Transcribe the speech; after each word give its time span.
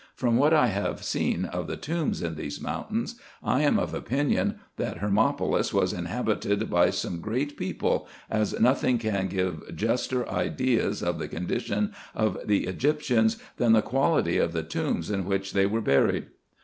From 0.15 0.35
what 0.35 0.51
I 0.51 0.65
have 0.65 1.03
seen 1.03 1.45
of 1.45 1.67
the 1.67 1.77
tombs 1.77 2.23
in 2.23 2.33
these 2.33 2.59
mountains, 2.59 3.19
I 3.43 3.61
am 3.61 3.77
of 3.77 3.93
opinion, 3.93 4.55
that 4.77 4.97
Hermopolis 4.97 5.75
was 5.75 5.93
inhabited 5.93 6.71
by 6.71 6.89
some 6.89 7.21
great 7.21 7.55
people, 7.55 8.07
as 8.27 8.59
nothing 8.59 8.97
can 8.97 9.27
give 9.27 9.75
juster 9.75 10.27
ideas 10.27 11.03
of 11.03 11.19
the 11.19 11.27
condition 11.27 11.93
of 12.15 12.39
the 12.43 12.65
Egyptians 12.65 13.37
than 13.57 13.73
the 13.73 13.83
quality 13.83 14.39
of 14.39 14.53
the 14.53 14.63
tombs 14.63 15.11
in 15.11 15.23
which 15.23 15.53
they 15.53 15.67
were 15.67 15.81
buried. 15.81 16.25